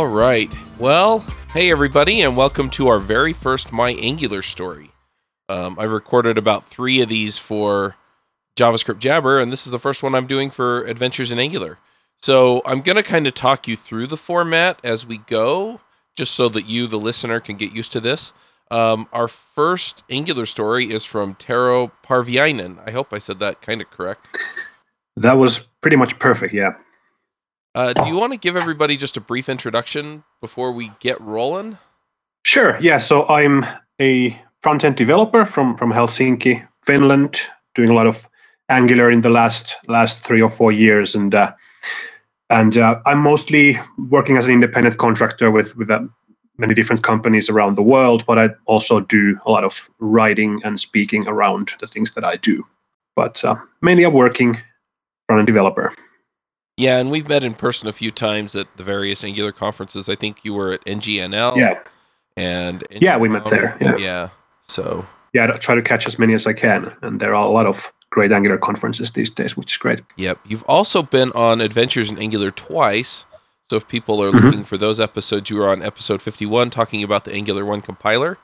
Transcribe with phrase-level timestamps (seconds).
[0.00, 0.48] All right.
[0.80, 1.18] Well,
[1.52, 4.92] hey everybody, and welcome to our very first My Angular story.
[5.50, 7.96] Um, I've recorded about three of these for
[8.56, 11.76] JavaScript Jabber, and this is the first one I'm doing for Adventures in Angular.
[12.16, 15.82] So I'm going to kind of talk you through the format as we go,
[16.16, 18.32] just so that you, the listener, can get used to this.
[18.70, 22.78] Um, our first Angular story is from Tero Parviainen.
[22.86, 24.26] I hope I said that kind of correct.
[25.18, 26.72] That was pretty much perfect, yeah.
[27.74, 31.78] Uh, do you want to give everybody just a brief introduction before we get rolling?
[32.44, 32.76] Sure.
[32.80, 32.98] Yeah.
[32.98, 33.64] So I'm
[34.00, 37.40] a front end developer from from Helsinki, Finland,
[37.74, 38.26] doing a lot of
[38.68, 41.52] Angular in the last last three or four years, and uh,
[42.50, 46.00] and uh, I'm mostly working as an independent contractor with with uh,
[46.56, 48.24] many different companies around the world.
[48.26, 52.36] But I also do a lot of writing and speaking around the things that I
[52.36, 52.64] do.
[53.16, 54.54] But uh, mainly, I'm working
[55.26, 55.92] front end developer.
[56.80, 60.08] Yeah, and we've met in person a few times at the various Angular conferences.
[60.08, 61.54] I think you were at NGNL.
[61.54, 61.78] Yeah.
[62.38, 63.76] And yeah, we met there.
[63.82, 63.96] Yeah.
[63.98, 64.28] Yeah.
[64.62, 65.04] So.
[65.34, 67.66] Yeah, I try to catch as many as I can, and there are a lot
[67.66, 70.00] of great Angular conferences these days, which is great.
[70.16, 70.40] Yep.
[70.46, 73.26] You've also been on Adventures in Angular twice.
[73.68, 74.46] So if people are mm-hmm.
[74.46, 78.38] looking for those episodes, you were on episode 51 talking about the Angular 1 compiler,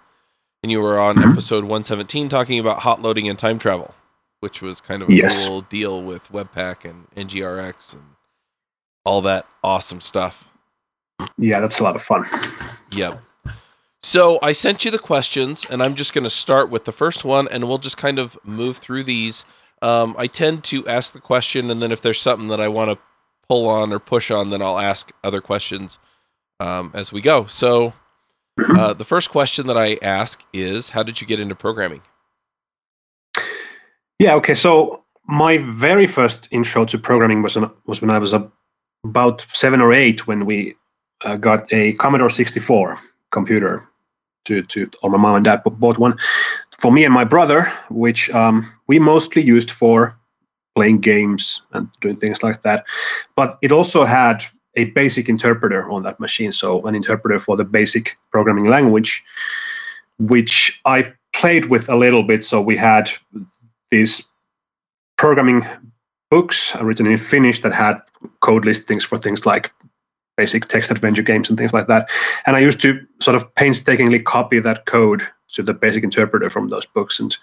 [0.63, 1.31] and you were on mm-hmm.
[1.31, 3.95] episode 117 talking about hot loading and time travel,
[4.41, 5.49] which was kind of a yes.
[5.49, 8.03] cool deal with Webpack and NGRX and
[9.07, 10.51] all that awesome stuff.
[11.39, 12.27] Yeah, that's a lot of fun.
[12.93, 13.23] Yep.
[14.03, 17.25] So I sent you the questions, and I'm just going to start with the first
[17.25, 19.45] one, and we'll just kind of move through these.
[19.81, 22.91] Um, I tend to ask the question, and then if there's something that I want
[22.91, 22.99] to
[23.49, 25.99] pull on or push on, then I'll ask other questions
[26.61, 27.47] um, as we go.
[27.47, 27.93] So
[28.59, 32.03] uh, the first question that I ask is, how did you get into programming?
[34.19, 34.35] Yeah.
[34.35, 34.55] Okay.
[34.55, 38.51] So my very first intro to programming was was when I was a
[39.09, 40.75] about seven or eight when we
[41.25, 42.99] uh, got a Commodore 64
[43.31, 43.85] computer
[44.45, 46.17] to to or my mom and dad bought one
[46.79, 50.15] for me and my brother, which um, we mostly used for
[50.75, 52.85] playing games and doing things like that.
[53.35, 54.45] But it also had
[54.77, 59.25] a basic interpreter on that machine, so an interpreter for the basic programming language,
[60.19, 62.45] which I played with a little bit.
[62.45, 63.11] So we had
[63.91, 64.23] these
[65.17, 65.67] programming
[66.31, 68.01] books written in Finnish that had
[68.41, 69.73] code listings for things like
[70.37, 72.09] basic text adventure games and things like that.
[72.47, 76.69] And I used to sort of painstakingly copy that code to the basic interpreter from
[76.69, 77.37] those books and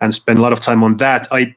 [0.00, 1.26] and spend a lot of time on that.
[1.32, 1.54] I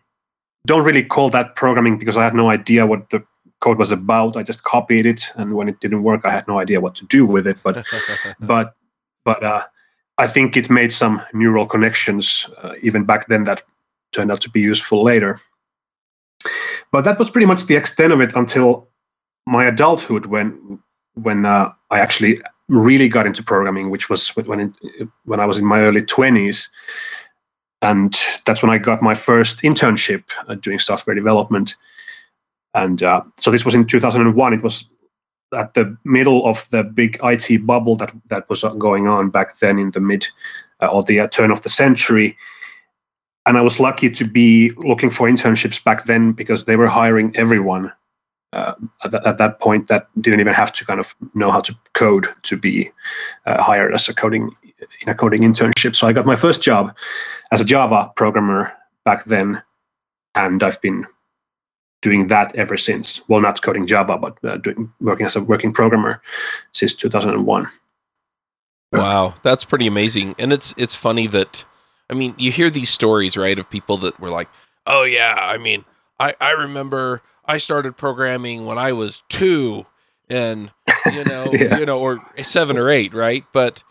[0.66, 3.24] don't really call that programming because I had no idea what the
[3.60, 4.38] code was about.
[4.38, 7.06] I just copied it, and when it didn't work, I had no idea what to
[7.06, 7.58] do with it.
[7.64, 7.86] But
[8.40, 8.76] but
[9.24, 9.64] but uh,
[10.18, 13.64] I think it made some neural connections uh, even back then that
[14.12, 15.40] turned out to be useful later.
[16.92, 18.88] But that was pretty much the extent of it until
[19.46, 20.80] my adulthood, when
[21.16, 24.74] when uh, I actually really got into programming, which was when
[25.26, 26.70] when I was in my early twenties,
[27.82, 31.76] and that's when I got my first internship uh, doing software development.
[32.74, 34.54] And uh, so this was in 2001.
[34.54, 34.90] It was
[35.54, 39.80] at the middle of the big IT bubble that that was going on back then
[39.80, 40.28] in the mid
[40.82, 42.38] uh, or the uh, turn of the century
[43.46, 47.36] and I was lucky to be looking for internships back then because they were hiring
[47.36, 47.92] everyone
[48.54, 51.76] uh, at, at, that point that didn't even have to kind of know how to
[51.94, 52.92] code to be
[53.46, 54.52] uh, hired as a coding
[55.02, 55.96] in a coding internship.
[55.96, 56.96] So I got my first job
[57.52, 58.74] as a Java programmer
[59.06, 59.62] back then,
[60.36, 61.06] and I've been
[62.02, 63.22] doing that ever since.
[63.28, 66.22] Well, not coding Java, but uh, doing, working as a working programmer
[66.74, 67.68] since 2001.
[68.92, 71.64] Wow, that's pretty amazing, and it's it's funny that
[72.12, 74.50] I mean, you hear these stories, right, of people that were like,
[74.86, 75.86] "Oh yeah, I mean,
[76.20, 79.86] I I remember I started programming when I was 2
[80.30, 80.72] and
[81.12, 81.78] you know, yeah.
[81.78, 83.44] you know, or 7 or 8, right?
[83.52, 83.84] But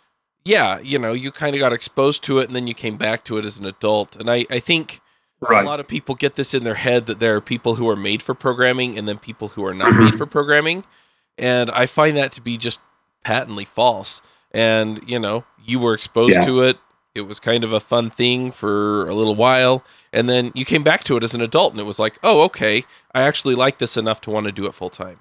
[0.45, 3.25] yeah, you know, you kind of got exposed to it and then you came back
[3.25, 4.17] to it as an adult.
[4.17, 5.01] And I I think
[5.41, 5.65] right.
[5.65, 7.97] a lot of people get this in their head that there are people who are
[7.97, 10.05] made for programming and then people who are not mm-hmm.
[10.05, 10.85] made for programming.
[11.39, 12.81] And I find that to be just
[13.25, 14.21] patently false.
[14.53, 16.43] And, you know, you were exposed yeah.
[16.43, 16.79] to it
[17.15, 20.83] it was kind of a fun thing for a little while and then you came
[20.83, 22.85] back to it as an adult and it was like oh okay
[23.15, 25.19] i actually like this enough to want to do it full time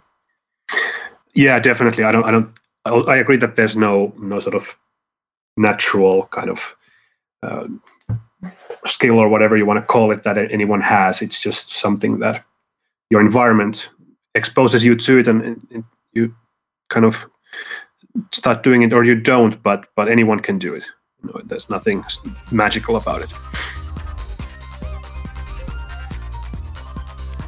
[1.33, 2.03] yeah definitely.
[2.03, 2.53] I don't i don't
[3.07, 4.75] i agree that there's no no sort of
[5.57, 6.75] natural kind of
[7.43, 7.67] uh,
[8.85, 11.21] skill or whatever you want to call it that anyone has.
[11.21, 12.43] It's just something that
[13.09, 13.89] your environment
[14.35, 15.41] exposes you to it and,
[15.71, 15.83] and
[16.13, 16.33] you
[16.89, 17.25] kind of
[18.31, 20.83] start doing it or you don't but but anyone can do it
[21.23, 22.03] no, there's nothing
[22.51, 23.31] magical about it.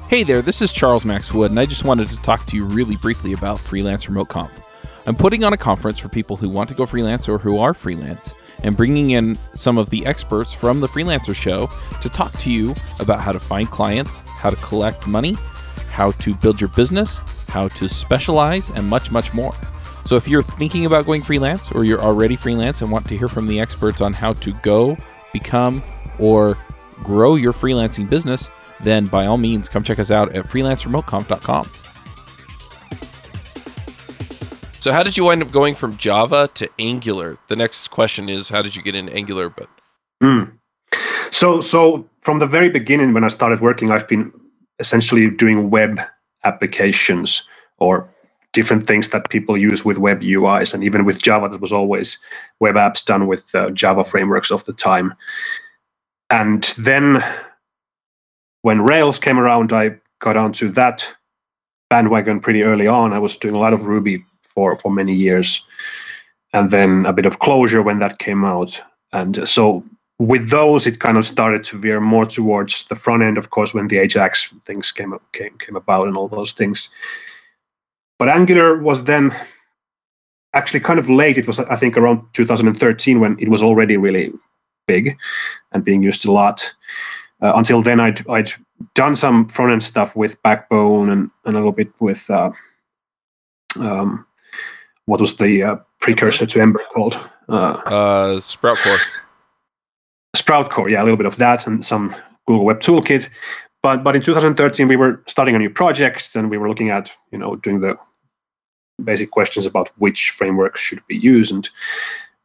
[0.08, 2.66] Hey there, this is Charles Max Wood, and I just wanted to talk to you
[2.66, 4.68] really briefly about Freelance Remote Conf.
[5.08, 7.74] I'm putting on a conference for people who want to go freelance or who are
[7.74, 8.34] freelance
[8.64, 11.70] and bringing in some of the experts from the Freelancer Show
[12.02, 15.38] to talk to you about how to find clients, how to collect money,
[15.90, 19.56] how to build your business, how to specialize, and much, much more.
[20.06, 23.28] So if you're thinking about going freelance or you're already freelance and want to hear
[23.28, 24.98] from the experts on how to go,
[25.32, 25.82] become,
[26.20, 26.58] or
[27.04, 28.50] grow your freelancing business,
[28.82, 31.70] then by all means come check us out at freelanceremoteconf.com.
[34.82, 37.38] So how did you wind up going from Java to Angular?
[37.50, 39.48] The next question is how did you get into Angular?
[39.48, 39.70] But
[40.24, 40.52] mm.
[41.30, 44.32] so so from the very beginning when I started working, I've been
[44.80, 46.00] essentially doing web
[46.44, 47.44] applications
[47.78, 48.10] or
[48.54, 52.18] different things that people use with web UIs, and even with Java, that was always
[52.60, 55.14] web apps done with uh, Java frameworks of the time.
[56.30, 57.24] And then
[58.62, 61.08] when Rails came around, I got onto that
[61.90, 63.14] bandwagon pretty early on.
[63.14, 65.64] I was doing a lot of Ruby for for many years,
[66.54, 68.82] and then a bit of Clojure when that came out.
[69.14, 69.84] And so
[70.20, 73.38] with those, it kind of started to veer more towards the front end.
[73.38, 76.90] Of course, when the Ajax things came came came about and all those things.
[78.22, 79.36] But Angular was then
[80.54, 81.40] actually kind of late.
[81.40, 84.32] It was I think around 2013 when it was already really
[84.88, 85.18] big
[85.72, 86.72] and being used a lot.
[87.42, 88.52] Uh, until then, I'd I'd
[88.94, 92.52] done some front end stuff with Backbone and, and a little bit with uh,
[93.80, 94.24] um,
[95.06, 97.16] what was the uh, precursor to Ember called?
[97.50, 99.00] Uh, uh, SproutCore.
[100.36, 102.16] Sprout Core, yeah, a little bit of that and some
[102.46, 103.30] Google Web Toolkit.
[103.82, 107.12] But but in 2013 we were starting a new project and we were looking at
[107.32, 107.98] you know doing the
[109.04, 111.70] basic questions about which framework should be used and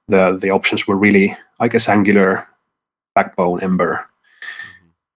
[0.09, 2.47] the the options were really I guess Angular,
[3.15, 4.07] Backbone, Ember,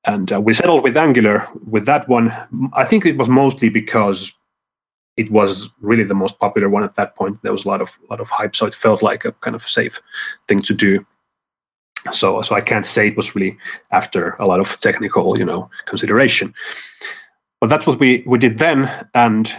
[0.06, 0.14] mm-hmm.
[0.14, 2.32] and uh, we settled with Angular with that one.
[2.74, 4.32] I think it was mostly because
[5.16, 7.42] it was really the most popular one at that point.
[7.42, 9.68] There was a lot of lot of hype, so it felt like a kind of
[9.68, 10.00] safe
[10.48, 11.06] thing to do.
[12.10, 13.56] So so I can't say it was really
[13.92, 16.54] after a lot of technical you know consideration,
[17.60, 19.52] but that's what we we did then, and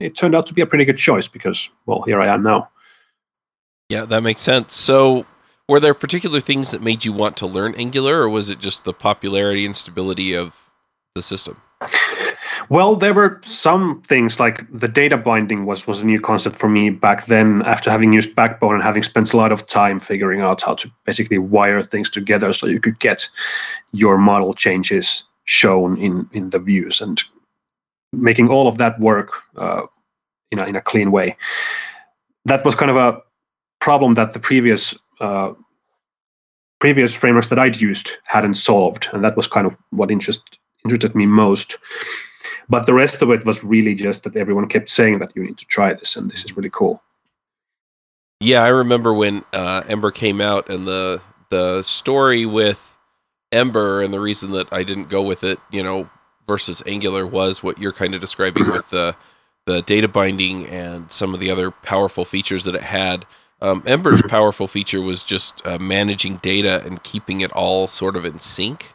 [0.00, 2.68] it turned out to be a pretty good choice because well here I am now.
[3.88, 4.74] Yeah, that makes sense.
[4.74, 5.24] So
[5.68, 8.84] were there particular things that made you want to learn Angular, or was it just
[8.84, 10.54] the popularity and stability of
[11.14, 11.60] the system?
[12.70, 16.68] Well, there were some things like the data binding was was a new concept for
[16.68, 17.62] me back then.
[17.62, 20.90] After having used Backbone and having spent a lot of time figuring out how to
[21.06, 23.28] basically wire things together, so you could get
[23.92, 27.22] your model changes shown in in the views and
[28.12, 29.82] making all of that work uh,
[30.50, 31.36] in a in a clean way.
[32.44, 33.20] That was kind of a
[33.80, 35.52] problem that the previous uh,
[36.78, 41.14] previous frameworks that I'd used hadn't solved, and that was kind of what interest, interested
[41.14, 41.78] me most.
[42.68, 45.58] But the rest of it was really just that everyone kept saying that you need
[45.58, 47.02] to try this and this is really cool.
[48.40, 51.20] Yeah, I remember when uh, Ember came out and the
[51.50, 52.96] the story with
[53.50, 56.08] Ember and the reason that I didn't go with it, you know,
[56.48, 59.14] versus Angular was what you're kind of describing with the
[59.66, 63.26] the data binding and some of the other powerful features that it had.
[63.60, 68.24] Um, Ember's powerful feature was just uh, managing data and keeping it all sort of
[68.24, 68.88] in sync.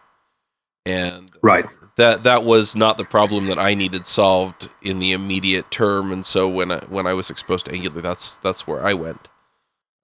[0.85, 5.69] And right that that was not the problem that I needed solved in the immediate
[5.69, 8.93] term, and so when I, when I was exposed to Angular, that's that's where I
[8.93, 9.27] went.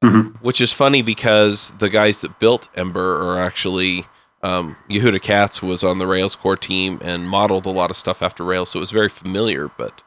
[0.03, 0.37] Mm-hmm.
[0.43, 4.05] Which is funny because the guys that built Ember are actually
[4.43, 8.21] um, Yehuda Katz was on the Rails core team and modeled a lot of stuff
[8.21, 9.69] after Rails, so it was very familiar.
[9.77, 10.01] But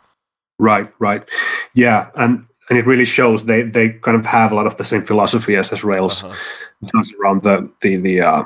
[0.58, 1.28] right, right,
[1.74, 4.84] yeah, and and it really shows they they kind of have a lot of the
[4.84, 6.88] same philosophy as as Rails uh-huh.
[6.94, 8.20] does around the the the.
[8.22, 8.42] Uh,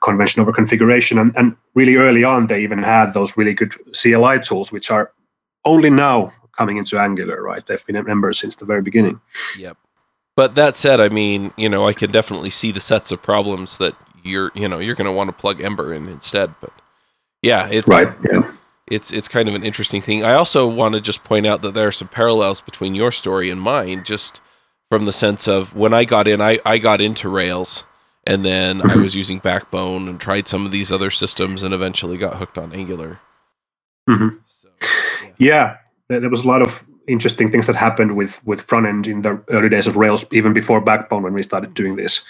[0.00, 1.18] convention over configuration.
[1.18, 5.12] And, and really early on, they even had those really good CLI tools, which are
[5.64, 7.64] only now coming into Angular, right?
[7.66, 9.20] They've been members since the very beginning.
[9.58, 9.76] Yep.
[10.36, 13.78] But that said, I mean, you know, I can definitely see the sets of problems
[13.78, 16.54] that you're, you know, you're going to want to plug Ember in instead.
[16.60, 16.72] But
[17.42, 18.08] yeah, it's right.
[18.30, 18.50] Yeah.
[18.90, 20.24] It's it's kind of an interesting thing.
[20.24, 23.50] I also want to just point out that there are some parallels between your story
[23.50, 24.40] and mine, just
[24.90, 27.84] from the sense of when I got in, I, I got into Rails
[28.26, 29.02] and then I mm-hmm.
[29.02, 32.72] was using Backbone and tried some of these other systems, and eventually got hooked on
[32.72, 33.20] Angular.
[34.08, 34.36] Mm-hmm.
[34.46, 34.68] So,
[35.38, 35.76] yeah.
[36.08, 39.22] yeah, there was a lot of interesting things that happened with with front end in
[39.22, 42.24] the early days of Rails, even before Backbone, when we started doing this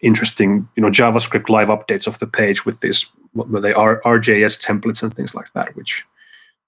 [0.00, 4.58] interesting, you know, JavaScript live updates of the page with this what they are RJS
[4.64, 6.04] templates and things like that, which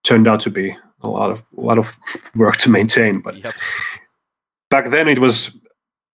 [0.05, 1.97] turned out to be a lot of a lot of
[2.37, 3.21] work to maintain.
[3.21, 3.55] But yep.
[4.71, 5.51] back then, it was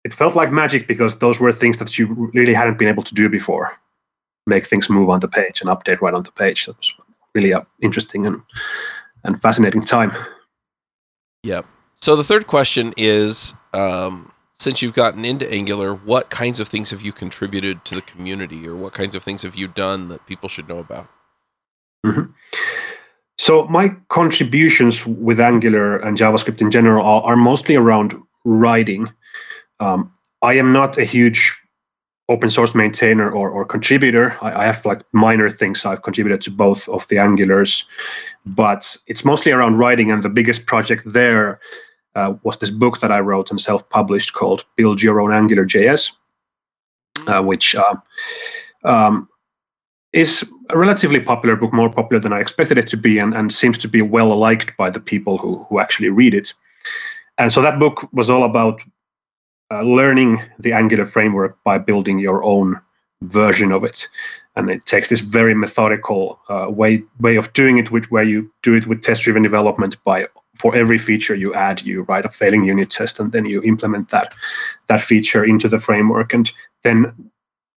[0.05, 3.15] it felt like magic because those were things that you really hadn't been able to
[3.15, 3.73] do before
[4.47, 6.93] make things move on the page and update right on the page that was
[7.35, 8.43] really an interesting and
[9.25, 10.13] and fascinating time
[11.43, 11.65] yep
[12.05, 14.31] So the third question is, um,
[14.65, 18.67] since you've gotten into Angular, what kinds of things have you contributed to the community,
[18.67, 21.07] or what kinds of things have you done that people should know about?
[22.07, 22.33] Mm-hmm.
[23.37, 29.13] So my contributions with Angular and JavaScript in general are, are mostly around writing.
[29.81, 31.55] Um, I am not a huge
[32.31, 34.35] open source maintainer or, or contributor.
[34.41, 37.85] I, I, have like minor things I've contributed to both of the Angulars,
[38.47, 40.11] but it's mostly around writing.
[40.11, 41.61] And the biggest project there
[42.15, 46.13] uh, was this book that I wrote and self-published called "Build Your Own Angular JS,"
[47.27, 47.97] uh, which uh,
[48.85, 49.29] um,
[50.13, 53.53] is a relatively popular book, more popular than I expected it to be, and, and
[53.53, 56.55] seems to be well liked by the people who who actually read it.
[57.39, 58.81] And so that book was all about
[59.73, 62.81] uh, learning the Angular framework by building your own
[63.23, 64.09] version of it.
[64.57, 68.51] And it takes this very methodical uh, way way of doing it, which where you
[68.63, 69.97] do it with test-driven development.
[70.05, 73.63] By for every feature you add, you write a failing unit test, and then you
[73.63, 74.33] implement that
[74.87, 76.33] that feature into the framework.
[76.33, 77.31] And then,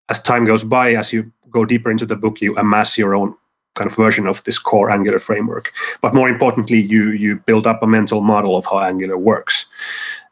[0.10, 3.36] as time goes by, as you go deeper into the book, you amass your own
[3.74, 5.72] kind of version of this core Angular framework.
[6.02, 9.66] But more importantly, you you build up a mental model of how Angular works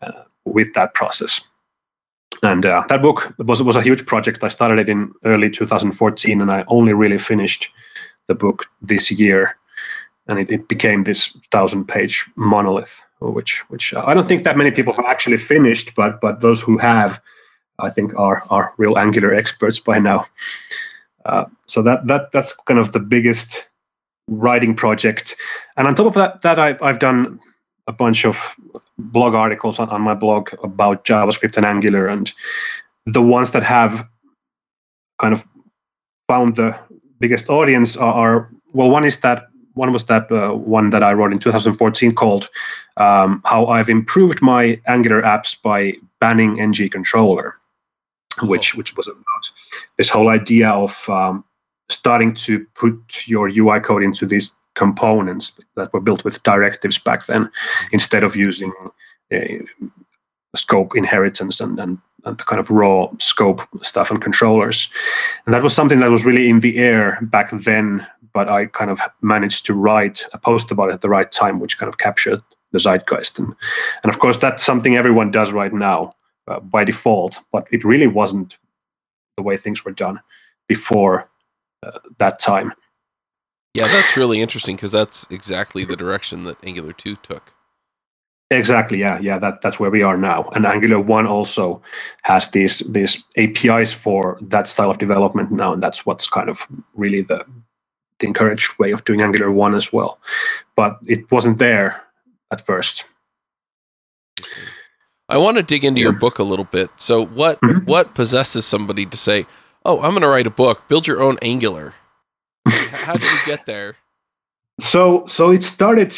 [0.01, 1.41] uh, with that process.
[2.43, 4.43] And uh, that book was was a huge project.
[4.43, 7.69] I started it in early 2014, and I only really finished
[8.27, 9.57] the book this year,
[10.27, 14.71] and it, it became this thousand-page monolith, which which uh, I don't think that many
[14.71, 17.19] people have actually finished, but but those who have,
[17.79, 20.25] I think, are are real Angular experts by now.
[21.25, 23.67] Uh, so that that that's kind of the biggest
[24.27, 25.35] writing project,
[25.77, 27.39] and on top of that, that I, I've done
[27.87, 28.55] a bunch of
[28.97, 32.31] blog articles on, on my blog about JavaScript and Angular, and
[33.05, 34.07] the ones that have
[35.19, 35.43] kind of
[36.27, 36.77] found the
[37.19, 41.13] biggest audience are, are well, one is that one was that uh, one that I
[41.13, 42.49] wrote in 2014 called
[42.97, 47.55] um, "How I've Improved My Angular Apps by Banning ng Controller,"
[48.43, 49.51] which which was about
[49.97, 51.43] this whole idea of um,
[51.89, 57.25] starting to put your UI code into these components that were built with directives back
[57.25, 57.49] then
[57.91, 58.71] instead of using
[60.55, 64.89] scope inheritance and, and, and the kind of raw scope stuff and controllers.
[65.45, 68.91] And that was something that was really in the air back then, but I kind
[68.91, 71.97] of managed to write a post about it at the right time, which kind of
[71.97, 72.41] captured
[72.71, 73.39] the zeitgeist.
[73.39, 73.53] And,
[74.03, 76.15] and of course, that's something everyone does right now
[76.47, 78.57] uh, by default, but it really wasn't
[79.37, 80.19] the way things were done
[80.67, 81.29] before
[81.83, 82.73] uh, that time.
[83.75, 87.53] Yeah, that's really interesting because that's exactly the direction that Angular 2 took.
[88.49, 88.99] Exactly.
[88.99, 89.37] Yeah, yeah.
[89.37, 90.49] That that's where we are now.
[90.55, 91.81] And Angular One also
[92.21, 96.65] has these these APIs for that style of development now, and that's what's kind of
[96.93, 97.43] really the
[98.19, 100.19] the encouraged way of doing Angular One as well.
[100.75, 102.01] But it wasn't there
[102.51, 103.03] at first.
[105.27, 106.91] I want to dig into your book a little bit.
[106.97, 107.85] So, what mm-hmm.
[107.85, 109.47] what possesses somebody to say,
[109.83, 110.87] "Oh, I'm going to write a book.
[110.87, 111.95] Build your own Angular."
[112.95, 113.95] How did you get there?
[114.79, 116.13] So, so it started.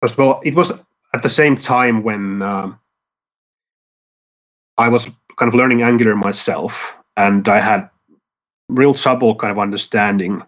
[0.00, 0.72] First of all, it was
[1.14, 2.78] at the same time when um,
[4.78, 7.88] I was kind of learning Angular myself, and I had
[8.68, 10.42] real trouble kind of understanding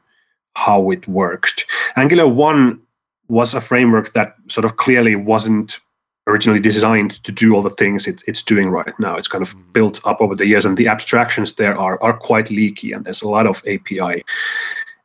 [0.54, 1.64] how it worked.
[1.96, 2.80] Angular 1
[3.28, 5.80] was a framework that sort of clearly wasn't
[6.26, 9.16] originally designed to do all the things it's, it's doing right now.
[9.16, 9.72] It's kind of mm-hmm.
[9.72, 13.22] built up over the years, and the abstractions there are, are quite leaky, and there's
[13.22, 14.22] a lot of API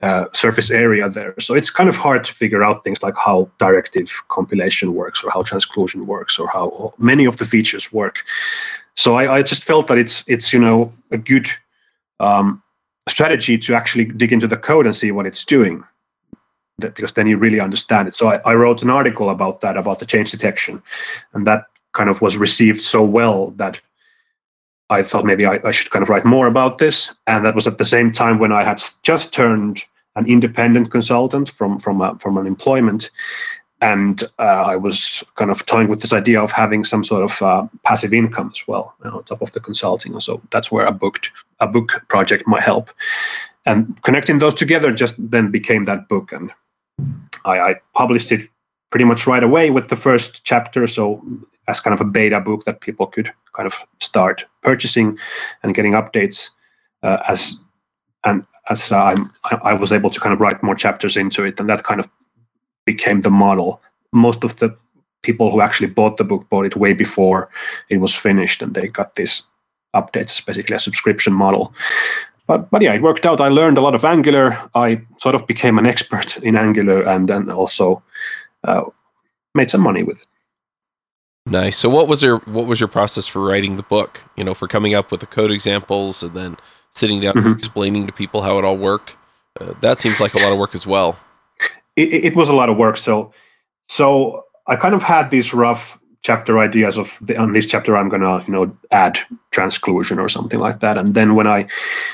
[0.02, 1.34] uh, surface area there.
[1.40, 5.32] So it's kind of hard to figure out things like how directive compilation works or
[5.32, 8.24] how transclusion works or how many of the features work.
[8.96, 11.48] So I, I just felt that it's it's you know a good
[12.20, 12.62] um,
[13.08, 15.84] strategy to actually dig into the code and see what it's doing
[16.80, 18.16] that, because then you really understand it.
[18.16, 20.82] So I, I wrote an article about that about the change detection,
[21.34, 23.80] and that kind of was received so well that
[24.90, 27.14] I thought maybe I, I, should kind of write more about this.
[27.28, 29.84] And that was at the same time when I had just turned
[30.18, 33.12] an independent consultant from from a, from an employment,
[33.82, 37.42] and uh, I was kind of toying with this idea of having some sort of
[37.42, 40.20] uh, passive income as well you know, on top of the consulting.
[40.20, 42.90] So that's where a booked a book project might help,
[43.66, 46.52] and connecting those together just then became that book, and
[47.46, 48.50] I, I published it
[48.90, 50.88] pretty much right away with the first chapter.
[50.88, 51.22] So
[51.68, 55.18] as kind of a beta book that people could kind of start purchasing
[55.64, 56.50] and getting updates
[57.04, 57.60] uh, as
[58.24, 59.34] and as I'm,
[59.64, 62.08] I was able to kind of write more chapters into it, and that kind of
[62.86, 63.82] became the model.
[64.12, 64.76] Most of the
[65.24, 67.50] people who actually bought the book bought it way before
[67.90, 69.44] it was finished, and they got these
[69.96, 70.22] updates.
[70.22, 71.74] It's basically a subscription model.
[72.48, 73.42] But but yeah, it worked out.
[73.42, 74.58] I learned a lot of Angular.
[74.76, 78.04] I sort of became an expert in Angular, and then also
[78.64, 78.84] uh,
[79.56, 80.28] made some money with it.
[81.50, 81.78] Nice.
[81.78, 84.22] So what was your what was your process for writing the book?
[84.36, 86.58] You know, for coming up with the code examples and then
[86.92, 87.46] sitting down Mhm.
[87.46, 89.16] and explaining to people how it all worked.
[89.60, 91.18] Uh, that seems like a lot of work as well.
[91.96, 92.98] it, it was a lot of work.
[92.98, 93.32] So,
[93.88, 98.10] so I kind of had these rough chapter ideas of the, on this chapter I'm
[98.10, 99.20] gonna you know add
[99.52, 100.98] transclusion or something like that.
[100.98, 101.68] And then when I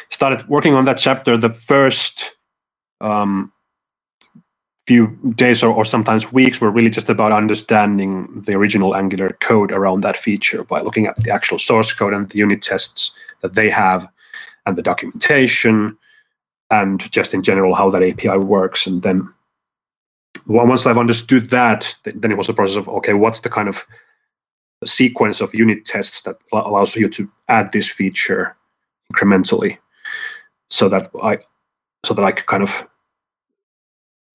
[0.10, 2.36] started working on that chapter, the first
[3.02, 3.52] um,
[4.86, 9.72] few days or, or sometimes weeks were really just about understanding the original Angular code
[9.72, 13.12] around that feature by looking at the actual source code and the unit tests
[13.42, 14.08] that they have,
[14.66, 15.98] and the documentation,
[16.70, 19.28] and just in general how that API works, and then
[20.48, 23.86] once I've understood that, then it was a process of okay, what's the kind of
[24.86, 28.56] sequence of unit tests that allows you to add this feature
[29.14, 29.78] incrementally,
[30.70, 31.40] so that I,
[32.06, 32.88] so that I could kind of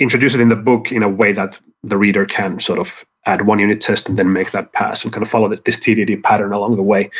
[0.00, 3.46] introduce it in the book in a way that the reader can sort of add
[3.46, 6.22] one unit test and then make that pass and kind of follow the, this TDD
[6.22, 7.10] pattern along the way.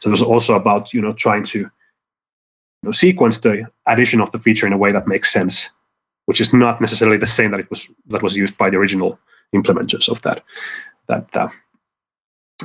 [0.00, 1.70] So it was also about you know trying to you
[2.82, 5.70] know, sequence the addition of the feature in a way that makes sense
[6.28, 9.18] which is not necessarily the same that it was that was used by the original
[9.54, 10.44] implementers of that
[11.06, 11.48] that uh,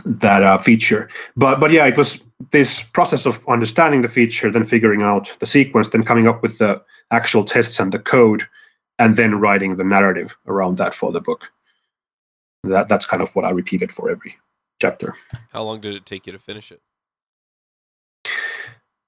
[0.06, 1.08] that uh, feature.
[1.38, 5.48] But but yeah, it was this process of understanding the feature, then figuring out the
[5.48, 8.44] sequence, then coming up with the actual tests and the code,
[9.00, 11.52] and then writing the narrative around that for the book.
[12.64, 14.38] That that's kind of what I repeated for every
[14.80, 15.16] chapter.
[15.52, 16.82] How long did it take you to finish it?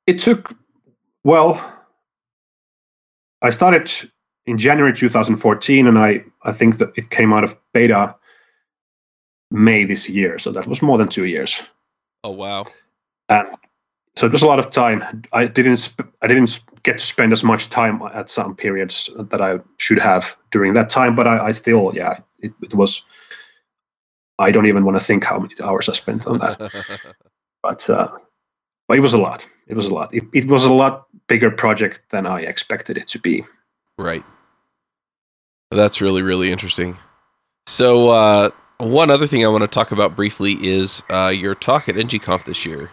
[0.08, 0.54] It took
[1.24, 1.74] well.
[3.42, 3.92] I started
[4.46, 8.16] in January 2014, and I, I think that it came out of beta
[9.52, 10.40] May this year.
[10.40, 11.62] So that was more than two years.
[12.24, 12.66] Oh wow.
[13.30, 13.48] And
[14.16, 15.24] so it was a lot of time.
[15.32, 19.42] I didn't sp- I didn't get to spend as much time at some periods that
[19.42, 23.04] I should have during that time, but I, I still yeah it, it was.
[24.38, 26.58] I don't even want to think how many hours I spent on that,
[27.64, 28.10] but uh,
[28.88, 29.48] but it was a lot.
[29.68, 30.14] It was a lot.
[30.14, 33.44] It, it was a lot bigger project than I expected it to be.
[33.98, 34.24] right.
[35.72, 36.98] That's really really interesting.
[37.68, 41.90] So uh, one other thing I want to talk about briefly is uh, your talk
[41.90, 42.92] at NGConf this year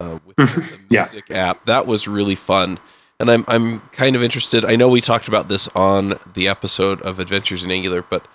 [0.00, 1.04] uh, with the Yeah.
[1.04, 1.64] music app.
[1.66, 2.78] That was really fun.
[3.22, 4.64] And I'm I'm kind of interested.
[4.64, 8.26] I know we talked about this on the episode of Adventures in Angular, but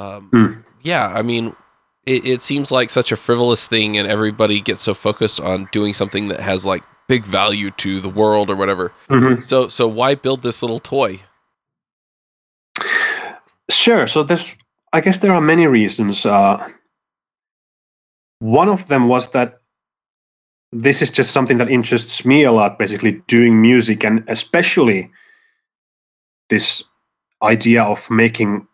[0.00, 0.60] um, Hmm.
[0.82, 1.54] yeah, I mean,
[2.06, 5.92] it, it seems like such a frivolous thing, and everybody gets so focused on doing
[5.94, 8.90] something that has like big value to the world or whatever.
[9.08, 9.44] Mhm.
[9.46, 11.20] So so why build this little toy?
[13.70, 14.08] Sure.
[14.08, 14.54] So there's,
[14.92, 16.26] I guess there are many reasons.
[16.26, 16.68] Uh,
[18.40, 19.60] one of them was that
[20.82, 22.78] this is just something that interests me a lot.
[22.78, 25.10] Basically, doing music, and especially
[26.48, 26.84] this
[27.42, 28.66] idea of making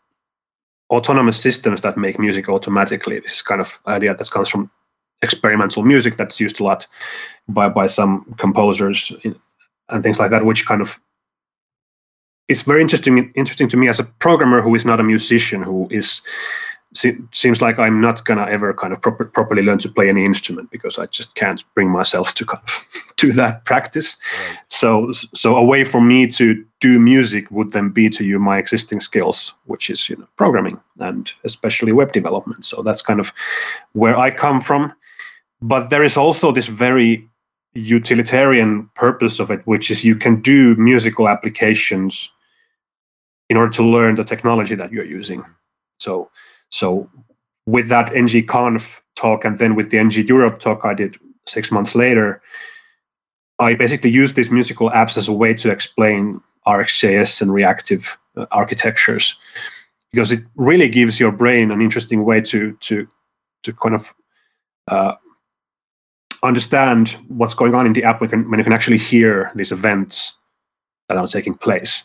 [0.90, 3.20] autonomous systems that make music automatically.
[3.20, 4.70] This is kind of idea that comes from
[5.22, 6.86] experimental music that's used a lot
[7.48, 9.12] by by some composers
[9.88, 11.00] and things like that, which kind of
[12.48, 15.88] is very interesting interesting to me as a programmer who is not a musician who
[15.90, 16.20] is
[16.94, 20.24] se- seems like I'm not gonna ever kind of proper, properly learn to play any
[20.24, 24.16] instrument because I just can't bring myself to kind of do that practice.
[24.48, 24.58] Right.
[24.68, 28.58] So so a way for me to do music would then be to use my
[28.58, 32.64] existing skills, which is you know programming and especially web development.
[32.64, 33.32] So that's kind of
[33.92, 34.92] where I come from.
[35.60, 37.28] But there is also this very
[37.74, 42.30] utilitarian purpose of it, which is you can do musical applications
[43.48, 45.44] in order to learn the technology that you're using.
[45.98, 46.30] So,
[46.72, 47.08] so
[47.66, 51.94] with that ngconf talk and then with the ng Europe talk I did six months
[51.94, 52.42] later,
[53.58, 58.46] I basically used these musical apps as a way to explain RxJS and reactive uh,
[58.50, 59.36] architectures
[60.10, 63.06] because it really gives your brain an interesting way to to
[63.62, 64.14] to kind of
[64.88, 65.14] uh,
[66.42, 68.20] understand what's going on in the app.
[68.20, 70.32] When, when you can actually hear these events
[71.08, 72.02] that are taking place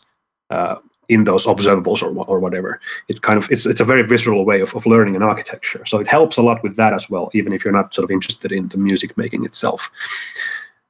[0.49, 0.75] uh,
[1.10, 2.80] in those observables or, or whatever.
[3.08, 5.86] It's kind of it's it's a very visceral way of, of learning an architecture.
[5.86, 8.12] So it helps a lot with that as well, even if you're not sort of
[8.12, 9.89] interested in the music making itself.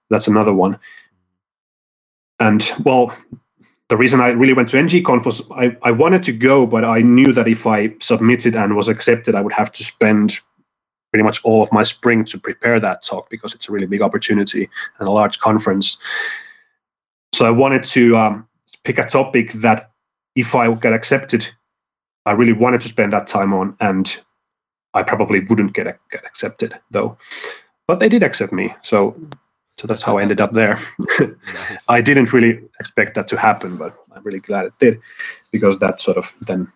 [0.10, 0.80] That's another one.
[2.40, 3.16] And well,
[3.90, 7.02] the reason I really went to ngconf was I, I wanted to go, but I
[7.02, 10.40] knew that if I submitted and was accepted, I would have to spend
[11.12, 14.02] pretty much all of my spring to prepare that talk because it's a really big
[14.02, 15.98] opportunity and a large conference.
[17.34, 18.48] So I wanted to um,
[18.84, 19.92] pick a topic that,
[20.38, 21.46] if I get accepted,
[22.26, 24.16] I really wanted to spend that time on, and
[24.94, 27.18] I probably wouldn't get, get accepted though.
[27.88, 29.16] But they did accept me, so
[29.78, 30.80] so that's how I ended up there.
[31.20, 31.84] Nice.
[31.90, 35.00] I didn't really expect that to happen, but I'm really glad it did
[35.52, 36.72] because that sort of then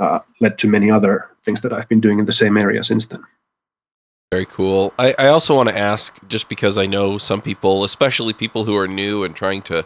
[0.00, 3.06] uh, led to many other things that I've been doing in the same area since
[3.06, 3.22] then.
[4.30, 4.92] Very cool.
[4.98, 8.76] I, I also want to ask, just because I know some people, especially people who
[8.76, 9.84] are new and trying to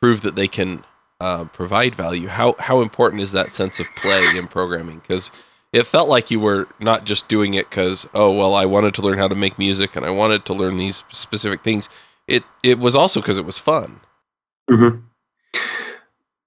[0.00, 0.84] prove that they can
[1.20, 5.00] uh, provide value, how how important is that sense of play in programming?
[5.00, 5.30] Because
[5.72, 9.02] it felt like you were not just doing it because oh well, I wanted to
[9.02, 11.88] learn how to make music and I wanted to learn these specific things.
[12.26, 14.00] It it was also because it was fun.
[14.70, 15.00] Mm-hmm.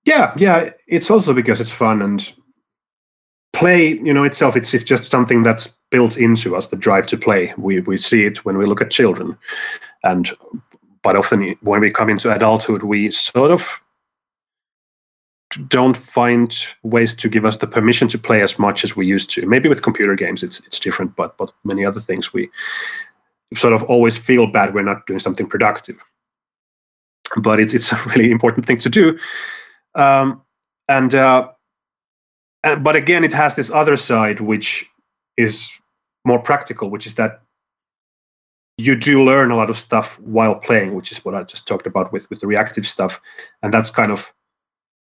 [0.06, 0.72] Yeah, yeah.
[0.88, 2.34] It's also because it's fun and
[3.54, 3.90] play.
[3.90, 4.56] You know, itself.
[4.56, 6.68] It's it's just something that's built into us.
[6.68, 7.54] The drive to play.
[7.58, 9.38] We we see it when we look at children,
[10.04, 10.32] and
[11.04, 13.83] but often when we come into adulthood, we sort of
[15.68, 19.30] don't find ways to give us the permission to play as much as we used
[19.32, 19.46] to.
[19.46, 22.50] Maybe with computer games, it's it's different, but but many other things we
[23.56, 25.98] sort of always feel bad we're not doing something productive.
[27.38, 29.18] But it's it's a really important thing to do
[29.96, 30.42] um,
[30.88, 31.50] and, uh,
[32.64, 34.86] and but again, it has this other side which
[35.38, 35.72] is
[36.26, 37.42] more practical, which is that
[38.78, 41.86] you do learn a lot of stuff while playing, which is what I just talked
[41.86, 43.20] about with with the reactive stuff,
[43.62, 44.32] and that's kind of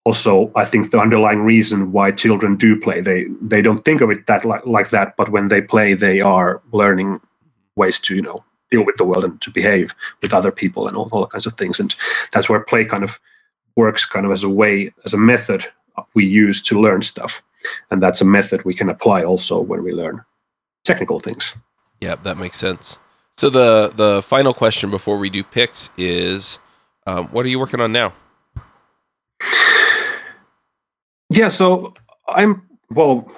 [0.07, 3.01] also I think the underlying reason why children do play.
[3.01, 6.21] They they don't think of it that like, like that, but when they play, they
[6.21, 7.21] are learning
[7.75, 10.97] ways to you know deal with the world and to behave with other people and
[10.97, 11.95] all, all kinds of things, and
[12.33, 13.19] that's where play kind of
[13.77, 15.67] works kind of as a way, as a method
[16.15, 17.43] we use to learn stuff.
[17.91, 20.25] And that's a method we can apply also when we learn
[20.85, 21.55] technical things.
[22.01, 22.99] Yeah, that makes sense.
[23.37, 26.59] So the the final question before we do picks is,
[27.07, 28.13] um, what are you working on now?
[31.37, 31.93] Yeah, so
[32.29, 33.31] I'm well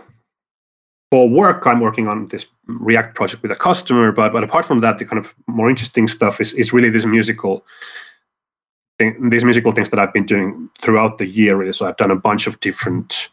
[1.10, 1.66] for work.
[1.66, 5.04] I'm working on this React project with a customer, but but apart from that, the
[5.04, 7.64] kind of more interesting stuff is is really this musical
[8.98, 11.56] thing, these musical things that I've been doing throughout the year.
[11.56, 13.30] Really, so I've done a bunch of different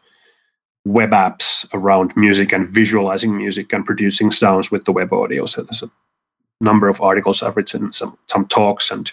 [0.84, 5.46] web apps around music and visualizing music and producing sounds with the web audio.
[5.46, 5.90] So there's a
[6.60, 9.12] number of articles I've written, some some talks, and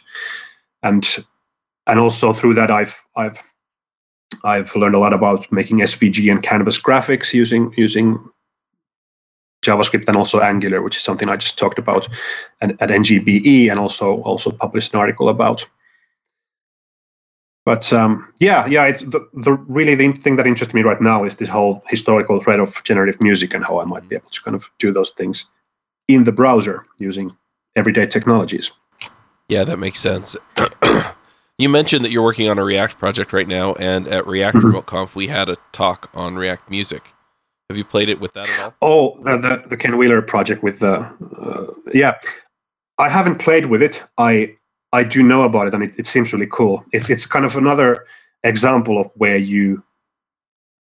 [0.81, 1.05] and
[1.85, 3.37] and also through that I've I've
[4.43, 8.19] I've learned a lot about making SVG and canvas graphics using using
[9.63, 12.07] JavaScript and also Angular, which is something I just talked about
[12.61, 15.65] at, at NGBE, and also also published an article about
[17.65, 21.23] but um, yeah, yeah, it's the, the really the thing that interests me right now
[21.23, 24.41] is this whole historical thread of generative music and how I might be able to
[24.41, 25.45] kind of do those things
[26.09, 27.31] in the browser using
[27.77, 28.71] everyday technologies.
[29.47, 30.35] Yeah, that makes sense.
[31.57, 34.67] you mentioned that you're working on a React project right now, and at React mm-hmm.
[34.67, 37.03] Remote Conf we had a talk on React Music.
[37.69, 38.73] Have you played it with that at all?
[38.81, 42.19] Oh, the the, the Ken Wheeler project with the uh, yeah,
[42.97, 44.03] I haven't played with it.
[44.17, 44.55] I
[44.91, 46.83] I do know about it, and it, it seems really cool.
[46.91, 48.05] It's it's kind of another
[48.43, 49.83] example of where you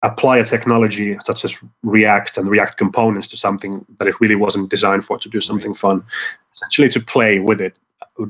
[0.04, 4.70] apply a technology such as React and React components to something that it really wasn't
[4.70, 6.04] designed for to do something fun,
[6.54, 7.78] essentially to play with it,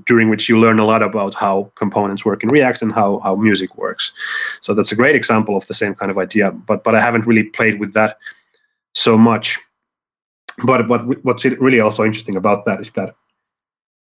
[0.05, 3.35] during which you learn a lot about how components work in React and how how
[3.35, 4.11] music works.
[4.61, 6.51] So that's a great example of the same kind of idea.
[6.51, 8.17] But but I haven't really played with that
[8.93, 9.59] so much.
[10.63, 13.15] But but what's really also interesting about that is that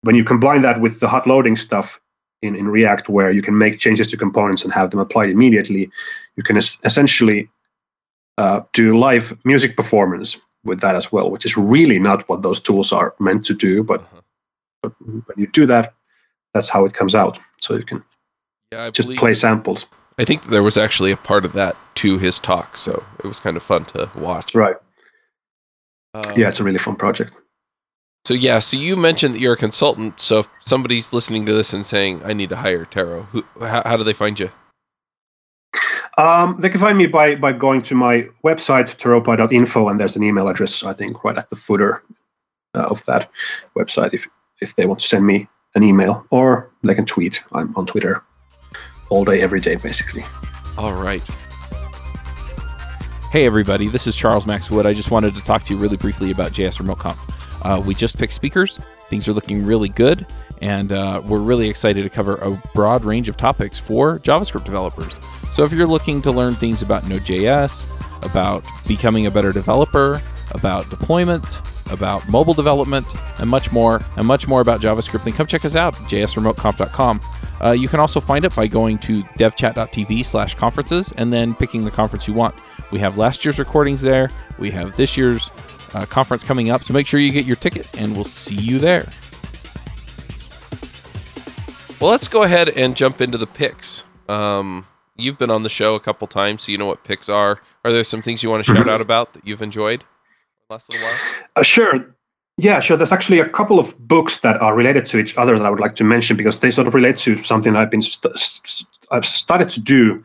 [0.01, 1.99] when you combine that with the hot loading stuff
[2.41, 5.89] in, in React, where you can make changes to components and have them applied immediately,
[6.35, 7.49] you can es- essentially
[8.37, 12.59] uh, do live music performance with that as well, which is really not what those
[12.59, 13.83] tools are meant to do.
[13.83, 14.21] But, uh-huh.
[14.83, 15.95] But when you do that,
[16.53, 17.39] that's how it comes out.
[17.59, 18.03] So you can
[18.71, 19.87] yeah, just play samples.
[20.19, 23.39] I think there was actually a part of that to his talk, so it was
[23.39, 24.53] kind of fun to watch.
[24.53, 24.75] Right.
[26.13, 27.33] Um, yeah, it's a really fun project.
[28.25, 30.19] So yeah, so you mentioned that you're a consultant.
[30.19, 33.81] So if somebody's listening to this and saying, "I need to hire Tero," who, how,
[33.85, 34.51] how do they find you?
[36.17, 40.23] Um, they can find me by by going to my website teropa.info, and there's an
[40.23, 42.03] email address I think right at the footer
[42.75, 43.29] uh, of that
[43.75, 44.27] website if
[44.61, 47.41] if they want to send me an email, or they can tweet.
[47.51, 48.23] I'm on Twitter
[49.09, 50.23] all day, every day, basically.
[50.77, 51.23] All right.
[53.31, 54.85] Hey everybody, this is Charles Max Wood.
[54.85, 57.19] I just wanted to talk to you really briefly about JS Remote Conf.
[57.63, 58.77] Uh, we just picked speakers.
[59.09, 60.27] Things are looking really good,
[60.61, 65.17] and uh, we're really excited to cover a broad range of topics for JavaScript developers.
[65.51, 67.87] So if you're looking to learn things about Node.js,
[68.23, 70.21] about becoming a better developer,
[70.53, 71.61] about deployment,
[71.91, 73.05] about mobile development,
[73.39, 77.21] and much more, and much more about JavaScript, then come check us out, jsremoteconf.com.
[77.63, 81.85] Uh, you can also find it by going to devchat.tv slash conferences and then picking
[81.85, 82.55] the conference you want.
[82.91, 84.29] We have last year's recordings there.
[84.59, 85.49] We have this year's
[85.93, 86.83] uh, conference coming up.
[86.83, 89.05] So make sure you get your ticket, and we'll see you there.
[92.01, 94.03] Well, let's go ahead and jump into the picks.
[94.27, 94.85] Um,
[95.15, 97.61] you've been on the show a couple times, so you know what picks are.
[97.85, 100.03] Are there some things you want to shout out about that you've enjoyed
[100.69, 101.17] last little while?
[101.55, 102.15] Uh, sure.
[102.57, 102.97] Yeah, sure.
[102.97, 105.79] There's actually a couple of books that are related to each other that I would
[105.79, 109.25] like to mention because they sort of relate to something I've been st- st- I've
[109.25, 110.23] started to do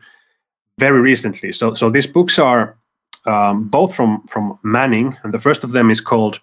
[0.77, 1.51] very recently.
[1.51, 2.77] So, so these books are
[3.25, 6.39] um, both from from Manning, and the first of them is called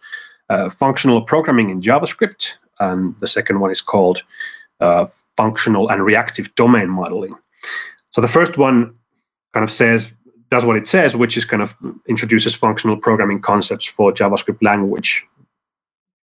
[0.50, 4.22] uh, Functional Programming in JavaScript, and the second one is called
[4.80, 5.06] uh,
[5.36, 7.34] Functional and Reactive Domain Modeling.
[8.12, 8.94] So the first one
[9.52, 10.10] kind of says
[10.50, 11.74] does what it says, which is kind of
[12.06, 15.24] introduces functional programming concepts for JavaScript language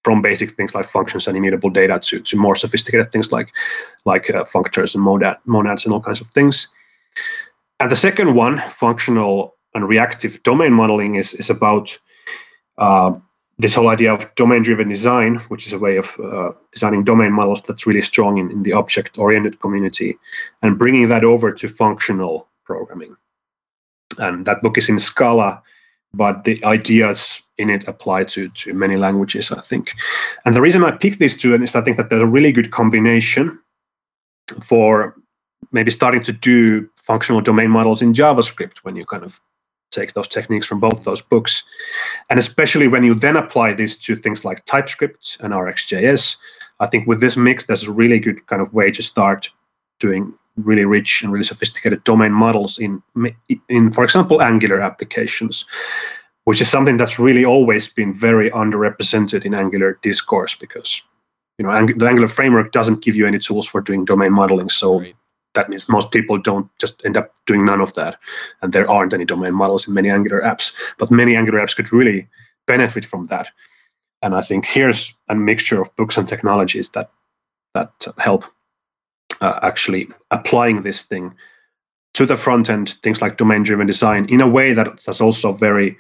[0.05, 3.53] from basic things like functions and immutable data to, to more sophisticated things like
[4.05, 6.69] like uh, functors and monad, monads and all kinds of things.
[7.79, 11.99] And the second one, functional and reactive domain modeling, is is about
[12.79, 13.13] uh,
[13.59, 17.63] this whole idea of domain-driven design, which is a way of uh, designing domain models
[17.63, 20.19] that's really strong in, in the object-oriented community,
[20.63, 23.17] and bringing that over to functional programming.
[24.19, 25.63] And that book is in Scala,
[26.15, 29.95] but the ideas in it apply to to many languages, I think.
[30.45, 32.71] And the reason I picked these two is I think that they're a really good
[32.71, 33.59] combination
[34.63, 35.15] for
[35.71, 39.41] maybe starting to do functional domain models in JavaScript when you kind of
[39.91, 41.63] take those techniques from both those books.
[42.31, 46.37] And especially when you then apply these to things like TypeScript and RxJS,
[46.81, 49.51] I think with this mix, there's a really good kind of way to start
[50.01, 53.03] doing really rich and really sophisticated domain models in,
[53.69, 55.65] in for example, Angular applications,
[56.45, 61.03] which is something that's really always been very underrepresented in Angular discourse because
[61.59, 64.69] you know the Angular framework doesn't give you any tools for doing domain modeling.
[64.69, 65.15] So right
[65.55, 68.19] that means most people don't just end up doing none of that
[68.61, 71.93] and there aren't any domain models in many angular apps but many angular apps could
[71.93, 72.29] really
[72.67, 73.49] benefit from that
[74.23, 77.11] and i think here's a mixture of books and technologies that
[77.75, 78.45] that help
[79.41, 81.35] uh, actually applying this thing
[82.15, 85.53] to the front end things like domain driven design in a way that that's also
[85.53, 85.97] very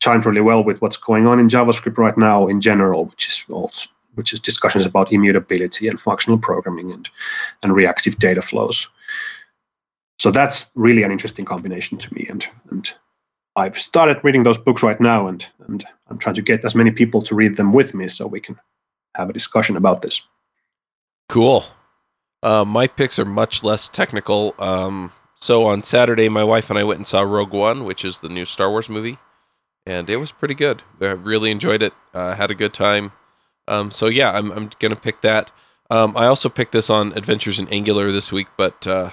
[0.00, 3.44] chimed really well with what's going on in javascript right now in general which is
[3.50, 7.08] also which is discussions about immutability and functional programming and,
[7.62, 8.88] and reactive data flows.
[10.18, 12.26] So that's really an interesting combination to me.
[12.28, 12.92] And, and
[13.56, 16.90] I've started reading those books right now, and, and I'm trying to get as many
[16.90, 18.58] people to read them with me so we can
[19.14, 20.20] have a discussion about this.
[21.28, 21.64] Cool.
[22.42, 24.54] Uh, my picks are much less technical.
[24.58, 28.18] Um, so on Saturday, my wife and I went and saw Rogue One, which is
[28.18, 29.18] the new Star Wars movie,
[29.86, 30.82] and it was pretty good.
[31.00, 31.92] I really enjoyed it.
[32.14, 33.12] Uh, had a good time.
[33.68, 35.50] Um, so yeah, I'm I'm gonna pick that.
[35.90, 39.10] Um, I also picked this on Adventures in Angular this week, but uh,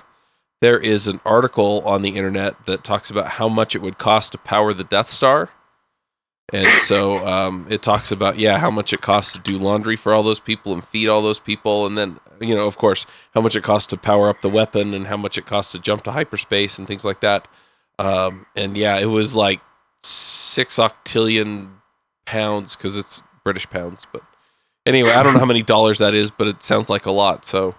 [0.62, 4.32] there is an article on the internet that talks about how much it would cost
[4.32, 5.50] to power the Death Star,
[6.52, 10.14] and so um, it talks about yeah how much it costs to do laundry for
[10.14, 13.42] all those people and feed all those people, and then you know of course how
[13.42, 16.04] much it costs to power up the weapon and how much it costs to jump
[16.04, 17.48] to hyperspace and things like that.
[17.98, 19.60] Um, and yeah, it was like
[20.02, 21.72] six octillion
[22.26, 24.24] pounds because it's British pounds, but
[24.86, 27.46] anyway, I don't know how many dollars that is, but it sounds like a lot.
[27.46, 27.76] So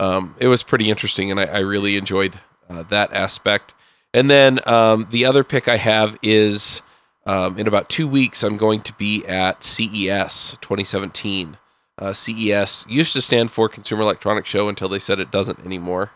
[0.00, 2.38] um, it was pretty interesting, and I, I really enjoyed
[2.68, 3.74] uh, that aspect.
[4.14, 6.82] And then um, the other pick I have is
[7.24, 11.56] um, in about two weeks, I'm going to be at CES 2017.
[11.98, 16.10] Uh, CES used to stand for Consumer Electronics Show until they said it doesn't anymore.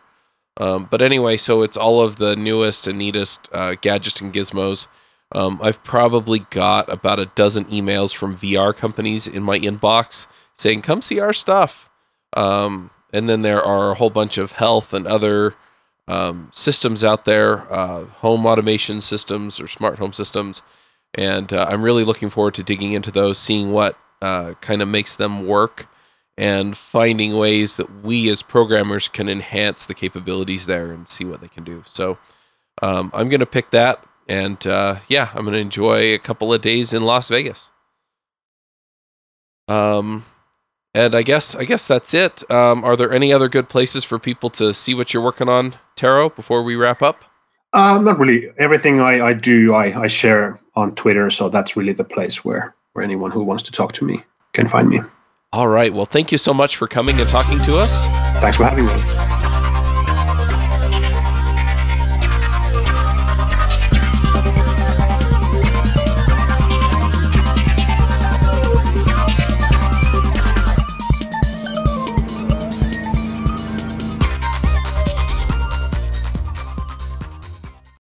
[0.59, 4.87] Um, but anyway, so it's all of the newest and neatest uh, gadgets and gizmos.
[5.33, 10.83] Um, I've probably got about a dozen emails from VR companies in my inbox saying,
[10.83, 11.91] "Come see our stuff."
[12.35, 15.55] Um, and then there are a whole bunch of health and other
[16.09, 20.62] um, systems out there, uh, home automation systems or smart home systems,
[21.15, 24.88] and uh, I'm really looking forward to digging into those, seeing what uh, kind of
[24.88, 25.87] makes them work,
[26.37, 31.40] and finding ways that we as programmers can enhance the capabilities there and see what
[31.40, 31.83] they can do.
[31.87, 32.18] So
[32.83, 36.61] um, I'm going to pick that and uh, yeah, I'm gonna enjoy a couple of
[36.61, 37.70] days in Las Vegas.
[39.68, 40.24] Um,
[40.94, 42.48] and I guess I guess that's it.
[42.50, 45.76] Um, are there any other good places for people to see what you're working on,
[45.96, 46.29] Tero?
[46.29, 47.24] Before we wrap up.
[47.72, 48.48] Uh, not really.
[48.59, 52.74] Everything I, I do, I, I share on Twitter, so that's really the place where
[52.97, 55.01] where anyone who wants to talk to me can find me.
[55.53, 55.93] All right.
[55.93, 57.93] Well, thank you so much for coming and talking to us.
[58.41, 59.46] Thanks for having me.